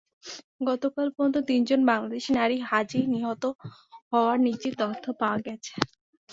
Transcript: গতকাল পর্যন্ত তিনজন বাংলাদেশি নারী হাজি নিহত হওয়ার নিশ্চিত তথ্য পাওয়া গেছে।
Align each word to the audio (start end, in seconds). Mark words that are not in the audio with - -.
গতকাল 0.61 1.07
পর্যন্ত 1.09 1.37
তিনজন 1.49 1.81
বাংলাদেশি 1.89 2.29
নারী 2.33 2.57
হাজি 2.69 3.01
নিহত 3.13 3.43
হওয়ার 4.11 4.37
নিশ্চিত 4.47 4.73
তথ্য 4.81 5.05
পাওয়া 5.21 5.39
গেছে। 5.47 5.73